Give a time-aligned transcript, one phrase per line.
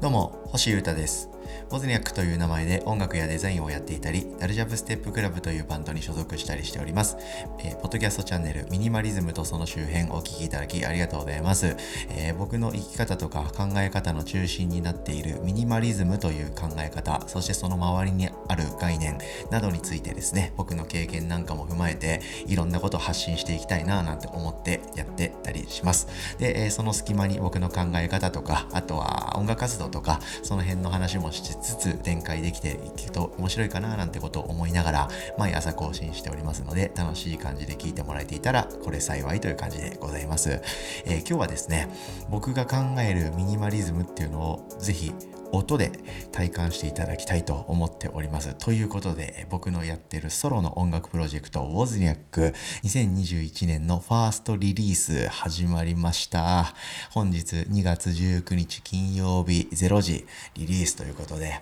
[0.00, 1.35] どうも、星優太です。
[1.70, 7.16] ボズニャックという名前で音楽やデザインをやっていたり、ダルジャブステップクラブというバンドに所属したりしております。
[7.60, 11.76] えーポッドキャストチャンネルミニマリズムとその周辺お聞きいただきありがとうございます。
[12.10, 19.18] えー僕の生き方とか考え方の中心になっているミニマリズムという考え方、そしてその周りにある概念
[19.50, 26.08] などについてですね、僕の経験なんかも踏まえて、いろんなことを発信していきたいなぁなんて思ってやってたりします。
[26.38, 35.08] で、えーその隙間に僕の考え方とか、あとは音楽活動とか、その辺の話もしつつ展開できていくと面白いかななんてことを思いながら、
[35.38, 40.60] 毎朝更新しておりますので、楽しい感じで聞いてもらえていたら、これ幸いという感じでございます。
[41.04, 41.88] えー今日はですね、
[42.30, 45.12] 僕が考えるミニマリズムっていうのをぜひ
[45.52, 45.92] 音で
[46.32, 48.54] 体感していただきたいと思っております。
[48.54, 52.54] ということで、僕のやってるソロの音楽プロジェクト、ウォズニャック
[52.84, 56.74] 2021年のファーストリリース始まりました。
[57.10, 61.60] 本日2月19日金曜日0時リリースということで、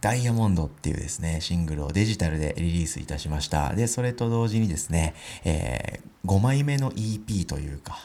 [0.00, 3.74] ダイヤモンドっていうですね、シングルをデジタルでリリースいたしました。
[3.74, 7.98] で、それと同時にですね、えー5枚目の EP というか、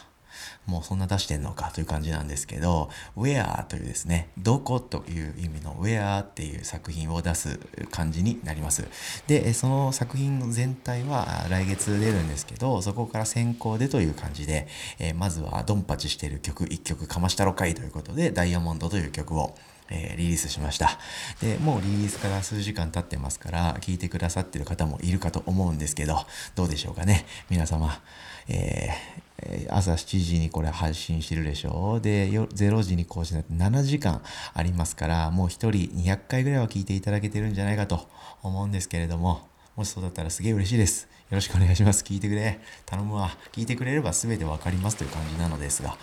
[0.66, 7.60] もうそんな出してんのかという感じなんですけど、Where というですね、どこという意味の Where っていう作品を出す
[7.92, 8.88] 感じになります。
[9.28, 19.56] で、その作品全体は来月出るんですけど、そこから先行でという感じで、えーまずはドンパチしてる曲1曲かましたろかいということで、ダイヤモンドという曲を
[19.92, 21.00] えーリリースしました。
[21.42, 28.02] で、もうリリースから数時間経ってますから、聞いてくださってる方もいるかと思うんですけど、どうでしょうかね、皆様。
[28.48, 29.30] えー
[29.70, 34.22] 朝7時にこれ配信してるでしょで、0時に更新になって7時間
[34.54, 38.10] ありますから、もう1人200回ぐらいは聞いていただけてるんじゃないかと
[38.44, 41.04] 思うんですけれども、もしそうだったらすげえ嬉しいです。
[41.04, 42.04] よろしくお願いします。
[42.04, 42.60] 聞いてくれ。
[42.86, 43.30] 頼むわ。
[43.54, 45.98] 聞いてくれれば全てわかりますという感じなのですが、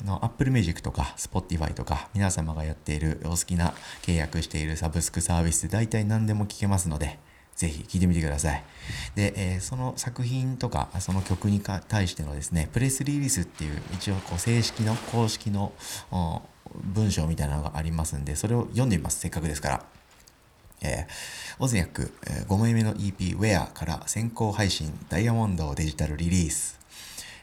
[0.00, 7.18] あの Apple Music とか Spotify とか皆様がやっているお好きな契約しているサブスクサービスで大体何でも聞けますので、
[7.56, 8.64] ぜひ聴いてみてください。
[9.16, 15.72] で、えーその作品とか、その曲に対してのですね、プレスリリースっていう一応こう正式の公式の
[16.94, 19.18] 文章みたいなのがありますんで、それを読んでみます。
[19.18, 19.84] せっかくですから。
[20.80, 26.78] えーオズニャック、え5枚目の EP Where から先行配信ダイヤモンドデジタルリリース。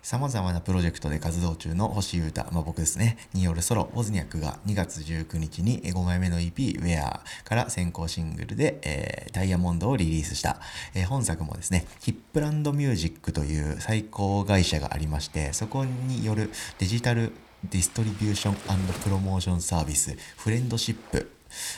[0.06, 10.60] 様々なプロジェクトで活動中の星優太、まあ、僕ですね、によるソロ、オズニャックが2月19日に5枚目の EP Where から先行シングルで、えーダイヤモンドをリリースした、
[10.94, 17.32] えー本作もですね、ヒップランドミュージックという最高会社がありまして、そこによるデジタル
[17.64, 18.56] ディストリビューション
[19.04, 21.32] プロモーションサービス、フレンドシップ、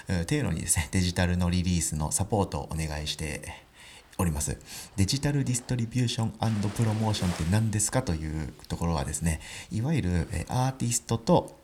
[0.09, 3.66] えーっていうのにですね、デジタルのリリースのサポートをお願いして
[4.17, 4.57] おります。
[4.95, 6.33] デジタルディストリビューション
[6.75, 9.39] プロモーションって何ですかというところはですね、
[9.71, 11.56] いわゆるアーティストと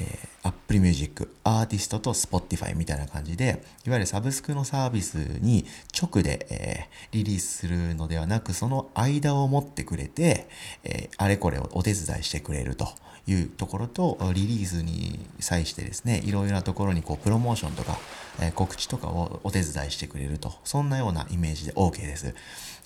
[0.00, 5.64] えー、Apple Music、アーティストと Spotify みたいな感じで、いわゆるサブスクのサービスに
[6.00, 10.48] 直で、えーリリースするのではなく、その間を持ってくれて、
[10.84, 12.88] えーあれこれをお手伝いしてくれると
[13.26, 17.98] いうところと、リリースに際してですね、いろいろなところにこうプロモーションとか、
[18.40, 22.34] えー告知とかをお手伝いしてくれると、そんなようなイメージで OK です。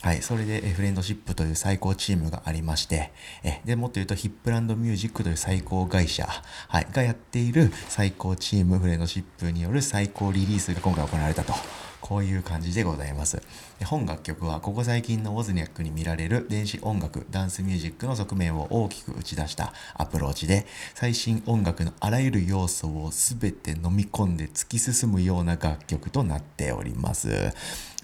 [0.03, 3.13] はい、それで、フレンドシップという最高チームがありまして、
[3.45, 6.27] えでもっと言うとヒップランドミュージックという最高会社、
[6.69, 11.53] はい、がやっている最高チームフレンドシップによる最高リリースが今回行われたと。
[12.01, 13.43] こういう感じでございます。
[13.79, 27.53] で本楽曲はここ最近のウォズニャックに見られる電子音楽、ダンスミュージックの側面を大きく打ち出したアプローチで、最新音楽のあらゆる要素を全て飲み込んで突き進むような楽曲となっております。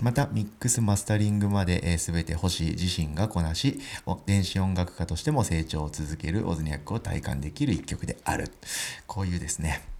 [0.02, 3.80] また、ミックス、マスタリングまで、え全て星自身がこなし、
[4.26, 8.52] 電子音楽家としても成長を続けるオズニャックを体感できる一曲である。
[9.06, 9.95] こういうですね、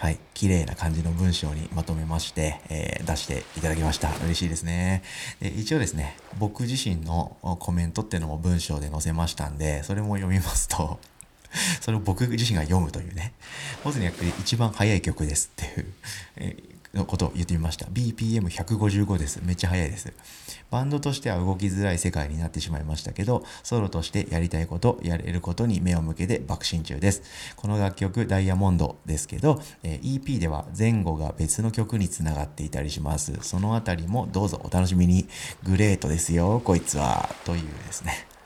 [0.00, 4.08] はい、綺麗な感じの文章にまとめまして、えー出していただきました。
[4.24, 5.02] 嬉しいですね。
[5.40, 10.98] で一応ですね、僕自身のコメントっていうのも文章で載せましたんで、それも読みますと、
[11.82, 13.34] それを僕自身が読むというね、
[13.84, 15.80] ボズニャックで一番早い曲ですって
[16.40, 16.56] いう、
[16.94, 17.86] のことを言ってみました。
[17.86, 19.40] BPM155 です。
[19.44, 20.12] めっちゃ速いです。
[20.70, 27.22] バンドとしては動きづらい世界になってしまいましたけど、ソロとしてやりたいこと、やれることに目を向けて爆心中です。
[27.56, 33.38] この楽曲、ダイヤモンドですけど、え EP では前後が別の曲につながっていたりします。
[33.42, 35.28] そのあたりもどうぞお楽しみに。
[35.62, 37.28] グレートですよ、こいつは。
[37.44, 38.39] というですね。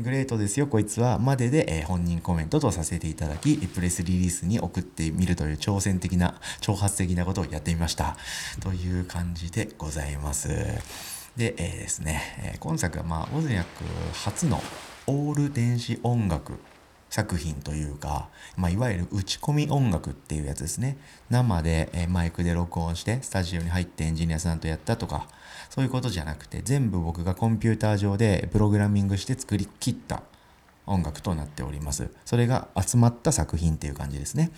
[0.00, 8.16] グレートですよ、こいつは、までで、えー本人コメントとさせていただき、プレスリリースに送ってみるという挑戦的な、挑発的なことをやってみました。
[8.60, 10.48] という感じでございます。
[11.36, 13.84] で、えーですね、えー今作は、まあ、オズニャック
[14.14, 14.62] 初の
[15.06, 16.54] オール電子音楽
[17.12, 20.96] 作品というか、まあ、いわゆる打ち込み音楽っていうやつですね。
[21.28, 25.28] 生で、えマイクで録音してスタジオに入ってエンジニアさんとやったとか
[25.68, 30.22] そういうことじゃなくて全部僕がコンピューター上でプログラミングして作り切った。
[30.92, 32.10] 音楽となっております。
[32.24, 34.50] それが集まった作品っていう感じですね。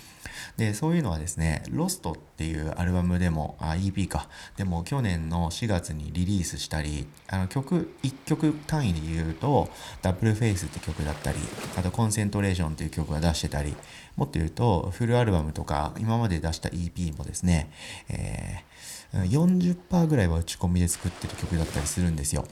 [0.57, 4.29] で、そういうのはですね、ロストっていうアルバムでも、あ、EP か。
[4.57, 9.69] でも去年の4月にリリースしたり、あの曲、1曲単位で言うと、
[10.03, 11.39] ダブルフェイスって曲だったり、
[11.77, 13.77] あとコンセントレーションっていう曲が出してたり、
[14.17, 17.71] もっと言うと、フルアルバムとか、今まで出した EP もですね、
[18.09, 22.47] えー、40%ぐらいは打ち込みで作ってる曲だったりするんですよ。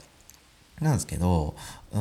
[0.83, 1.55] なんですけど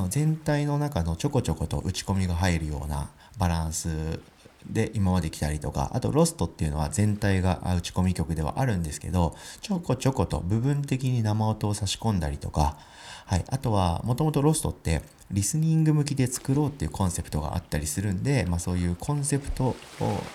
[0.08, 4.20] 全体の中のちょこちょこと打ち込みが入るようなバランス
[4.66, 12.76] で今まで来たりとかあとロストっていうのは全体が打ち込み曲ではあるんですけどちょこちょこと部分的に生音を差し込んだりとか
[13.32, 15.00] はい、あとはもともとロストって
[15.32, 19.74] リスニング向きで作ろうっていうコンセプトがあったりするんで、まあ、そういうコンセプト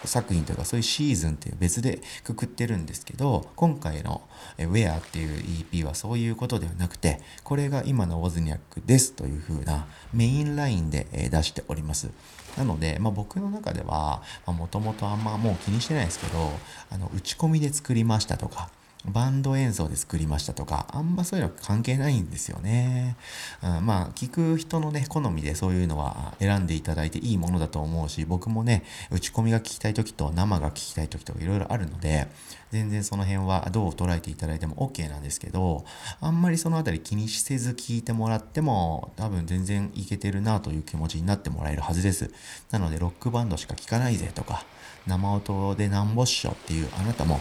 [0.04, 4.22] 作品というかそういうシーズンっていう別でくくってるんですけど今回の
[4.58, 12.10] 「Where」っていう EP はそういうことではなくてこれが今のウォズニャックですという風なメインラインで出しております。
[12.58, 16.52] なので、まあ、僕の中ではもともとあんまもう気にしてないですけど
[16.90, 18.72] あの打ち込みで作りましたとか
[19.06, 23.16] バンド演奏で作りましたとか、あんまそういうのは関係ないんですよね。
[23.64, 32.28] うん、まあ、聞く人のね、好みでそういうのは選んでいただいていいものだと思うし、僕もね、打ち込みが聞きたい時と生が聞きたい時とかいろいろあるので、
[32.72, 35.86] 全然その辺はどう捉えていただいても OK なんですけど、
[36.20, 42.30] あんまりそのあたり気にせず聞いてもらっても、多分全然いけてるなという気持ちになってもらえるはずです。
[42.72, 44.66] なので、ロックバンドしか聞かないぜとか、
[45.06, 47.40] 生音でなんぼっしょっていうあなたも、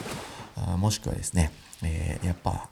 [0.57, 2.69] あもしくはですね、えー、やっぱ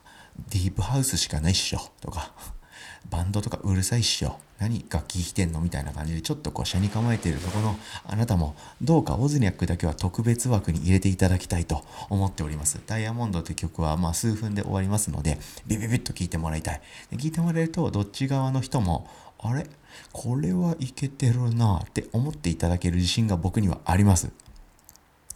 [0.50, 2.32] ディープハウスしかないっしょとか、
[3.10, 4.38] バンドとかうるさいっしょ。
[4.58, 12.80] 何楽器弾いてんのみたいな感じでちょっとこう車に構えているところのあなたもどうかオズニャックだけは特別枠に入れていただきたいと思っております。
[12.86, 16.80] ダイヤモンドという曲はまあ数分で終わりますのでビビビッと聴いてもらいたい。
[17.10, 19.10] で聴いてもらえるとどっち側の人も
[19.40, 19.66] あれ？
[20.12, 24.30] これはいけてるなって思っていただける自信が僕にはあります。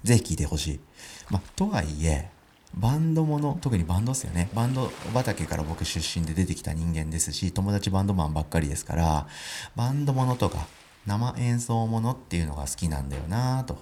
[0.05, 0.81] ぜひ聴いてほしい。
[1.29, 2.31] まあ、とはいえ、
[2.75, 4.51] バンドもの、特にバンドっすよね。
[4.55, 9.27] バンド畑から僕出身で出てきた人間ですし、友達バンドマンばっかりですから、
[9.75, 10.67] バンドものとか
[11.07, 13.79] 生演奏ものっていうのが好きなんだよなと。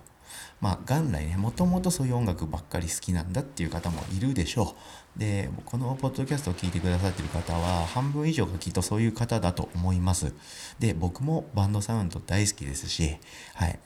[0.60, 4.74] まあ、元来ね、もともとそういう音楽ばっかり好きなんだっていう方もいるでしょ
[5.16, 5.18] う。
[5.18, 10.32] で、このポッドキャストを聞いてくださってる方は、半分以上がきっとそういう方だと思います。
[10.78, 13.18] で、僕もバンドサウンド大好きですし、
[13.54, 13.78] はい。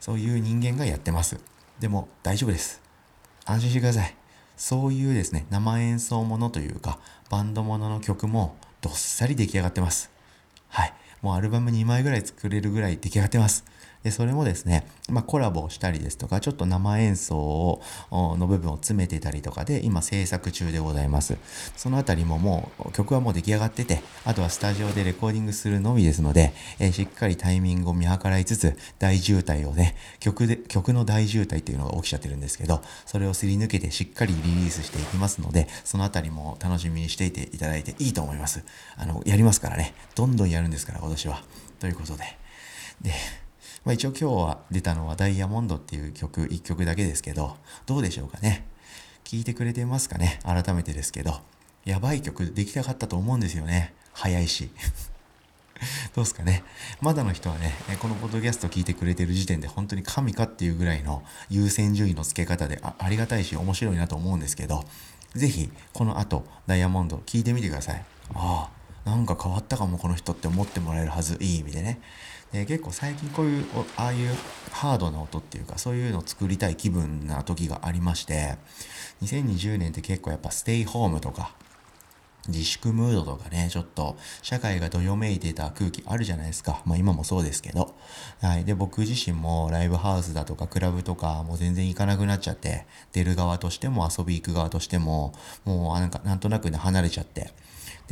[0.00, 1.40] そういう人間がやってます。
[1.80, 2.80] でも大丈夫です。
[3.44, 4.21] 安心してください。
[4.56, 6.98] そういうですね、生演奏ものというか、
[7.30, 10.10] バンドものの曲もどっさり出来上がってます。
[10.68, 10.94] はい。
[11.22, 13.64] もうアルバム2枚ぐらい作れるぐらい出来上がってます。
[14.02, 21.36] で、それもですね、まあ、コラボをしたりですとか、ちょっと生演奏をの部分を詰めてたりとかで、今制作中でございます。
[21.76, 38.64] そのあたりももう、曲はもう出来上がってて、あとはスタジオでレコーディングするのみですので、えー、しっかりタイミングを見計らいつつ、大渋滞をね、曲で、曲の大渋滞っていうのが起きちゃってるんですけど、それをすり抜けてしっかりリリースしていきますので、そのあたりも楽しみにしていていただいていいと思います。
[38.96, 39.94] あの、やりますからね。
[40.16, 41.42] どんどんやるんですから、今年は。
[41.78, 42.24] ということで。
[43.02, 43.12] で、
[43.84, 47.56] まあ、一応今日は出たのはダイヤモンドっていう曲1曲だけですけど、
[47.86, 48.64] どうでしょうかね？
[49.24, 50.38] 聞いてくれてますかね？
[50.44, 51.40] 改めてですけど。
[51.84, 53.92] やばい曲できたかったと思うんですよね。
[54.12, 54.70] 早いし。
[56.14, 56.62] どうですかね？
[57.00, 64.84] まだの人はね、このポッドキャスト聞いてくれてる時点で本当に神かっていうぐらいの優先順位の付け方であありがたいし面白いなと思うんですけど、
[65.34, 68.04] ぜひこの後ダイヤモンド聞いてみてください。
[68.34, 68.70] ああ、
[69.04, 71.36] なんか変わったかもこの人って思ってもらえるはず。
[71.40, 72.00] いい意味でね。
[72.52, 73.64] で結構最近こういう
[73.96, 74.28] ああいう
[74.70, 78.56] ハードな音っていうかそういうのを作りたい気分な時がありまして
[79.22, 81.54] 2020年って結構やっぱステイホームとか
[82.48, 86.82] 自粛ムードとかね、ちょっと社会がどよめいてた空気あるじゃないですか。
[86.84, 87.94] まあ今もそうですけど。
[88.40, 88.64] はい。
[88.64, 95.32] で、僕自身もライブハウスだとかクラブとかもう全然行かなくなっちゃって、出る側としても遊び行く側としても、
[95.64, 97.52] もうなんかなんとなくね離れちゃって。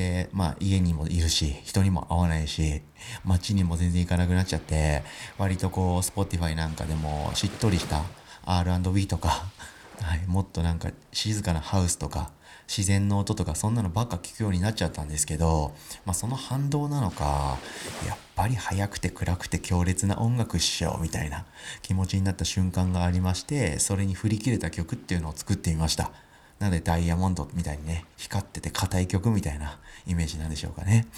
[0.01, 2.81] で、まあ家にもいるし、人にも会わないし、
[3.23, 5.03] 街にも全然行かなくなっちゃって、
[5.37, 8.03] 割とこう、Spotify なんかでもしっとりした
[8.47, 9.45] R&B とか、
[10.01, 12.31] はい、もっとなんか静かなハウスとか、
[12.67, 15.73] 自然の音とかそんなのばっか聞くようになっちゃったんですけど、
[16.07, 17.59] まあ、その反動なのか
[18.07, 21.47] やっぱり速くて暗くて強烈な音楽っしょみたいな
[21.83, 26.13] 気持ちになった瞬間がありましてそれに振り切れた曲っていうのを作ってみました。
[26.61, 31.09] なのでダイヤモンドみたいにね光ってて硬い曲みたいなイメージなんでしょうかね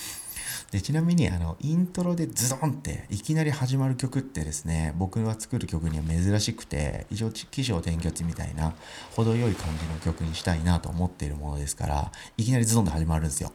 [0.70, 8.72] でちなみにあのイントロでズドンっていきなり始まる曲ってですね僕が作る曲には珍しくて一応起承転結みたいな
[9.14, 13.52] 程よい感じの曲にしたいなと思っているものですからいきなりズドンと始まるんですよ。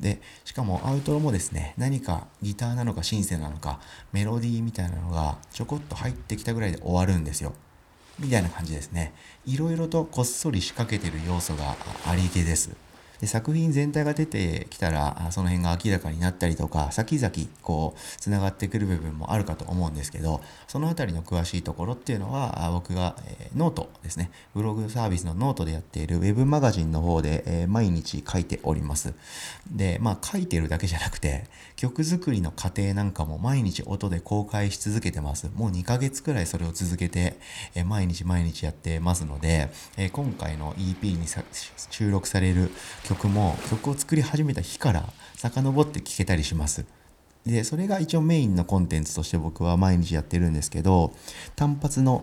[0.00, 3.80] でしかもアウトロもですね何かギターなのかシンセなのか
[4.12, 7.52] メロディーみたいなのがちょこっと入ってきたぐらいで終わるんですよ
[8.18, 9.12] みたいな感じですね。
[9.46, 12.87] いろいろとこっそり仕掛けてる要素がありげです。
[13.20, 17.30] で作品全体が出てきたらその辺が明らかになったりとか先々
[17.62, 24.30] こうつながってくる部分もあるかと思うんですけどその辺りの詳しいところっていうのは僕が、え、ノートですね。
[24.54, 29.14] ブログサービスのノートでやっているウェブマガジンの方で、え、毎日書いております。
[29.70, 31.44] でまあ書いてるだけじゃなくて
[31.76, 35.50] 曲作りの過程なんかも毎日音で公開し続けてます。
[35.54, 37.38] もう2ヶ月くらいそれを続けて、
[37.74, 41.26] え、毎日毎日やってますので、え今回の EP に
[41.90, 42.70] 収録される
[43.08, 46.84] 曲も曲を作り始めた日から遡って聴けたりします。
[47.46, 51.12] でそれが一応メインのコンテンツとして僕は毎日やってるんですけど
[51.56, 52.22] 単発の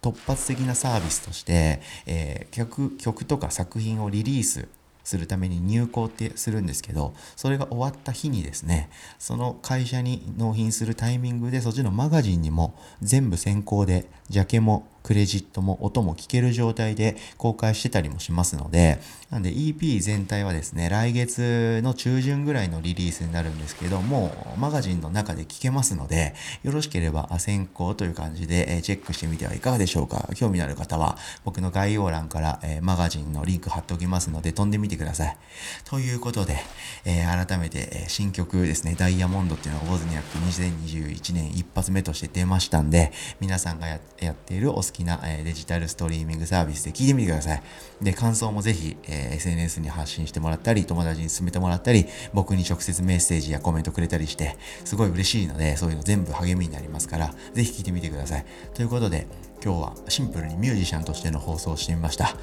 [0.00, 4.68] 突発的なサービスとして、えー、曲曲とか作品をリリース
[5.04, 18.98] するために入稿ってするんですけどそれが終わった日にですねその会社に納品するタイミングでそっちのマガジンにも全部先行でジャケもクレジットも音も聞ける状態で公開してたりもしますので、
[19.30, 30.28] なんで EP 全体はですね、来月の中旬ぐらいのリリースになるんですけども、マガジンの中で聞けますので、よろしければ先行という感じでチェックしてみてはいかがでしょうか。
[30.34, 35.36] 興味のある方は僕の概要欄からマガジンのリンク貼っておきますので飛んでみてください。
[35.84, 36.58] ということで、
[37.04, 43.98] え、改めて新曲ですね、ダイヤモンドっていうのがウォズニアック2021年一発目として出ましたんで、皆さんがや
[44.32, 47.62] っているおきな、えデジタルストリーミングサービスで聞いてみてください。
[48.02, 58.44] で、感想もぜひ、え、SNS に発信してもらったり、友達に勧めてもらったり、僕に直接メッセージやコメントくれたりして、すごい嬉しいので、そういうの全部励みになりますから、ぜひ聞いてみてください。
[58.74, 59.26] ということで、
[59.64, 62.34] 今日はシンプルにミュージシャンとしての放送をしてみました。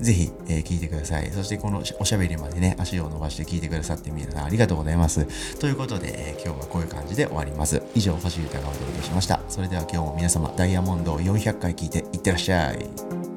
[0.00, 1.30] ぜひ、えー、聞いてください。
[1.30, 5.58] そしてこのおしゃべりまでね、足を伸ばして聞いてくださって皆さんありがとうございます。
[5.60, 7.80] ということで、えー、今日はこういう感じで終わります。
[7.94, 9.40] 以上、星歌がお届けしました。
[9.48, 13.33] それでは今日も皆様、ダイヤモンドを400回聞いていってらっしゃい。